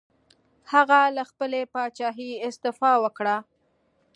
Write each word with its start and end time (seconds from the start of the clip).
هغه 0.71 0.99
له 1.15 1.23
خپلې 1.29 1.61
پاچاهۍ 1.73 2.31
استعفا 2.47 2.91
وکړه. 3.03 3.35